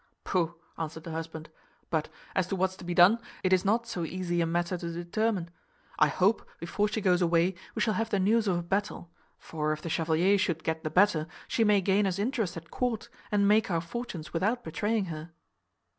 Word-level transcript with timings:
"Pooh!" 0.23 0.55
answered 0.79 1.03
the 1.03 1.11
husband. 1.11 1.51
"But, 1.91 2.09
as 2.35 2.47
to 2.47 2.55
what's 2.55 2.75
to 2.77 2.83
be 2.83 2.95
done, 2.95 3.19
it 3.43 3.53
is 3.53 3.63
not 3.63 3.85
so 3.85 4.03
easy 4.03 4.41
a 4.41 4.47
matter 4.47 4.75
to 4.75 4.91
determine. 4.91 5.51
I 5.99 6.07
hope, 6.07 6.43
before 6.59 6.87
she 6.87 7.01
goes 7.01 7.21
away, 7.21 7.53
we 7.75 7.83
shall 7.83 7.93
have 7.93 8.09
the 8.09 8.17
news 8.17 8.47
of 8.47 8.57
a 8.57 8.63
battle; 8.63 9.11
for, 9.37 9.73
if 9.73 9.83
the 9.83 9.89
Chevalier 9.89 10.39
should 10.39 10.63
get 10.63 10.83
the 10.83 10.89
better, 10.89 11.27
she 11.47 11.63
may 11.63 11.81
gain 11.81 12.07
us 12.07 12.17
interest 12.17 12.57
at 12.57 12.71
court, 12.71 13.09
and 13.31 13.47
make 13.47 13.69
our 13.69 13.79
fortunes 13.79 14.33
without 14.33 14.63
betraying 14.63 15.05
her." 15.13 15.33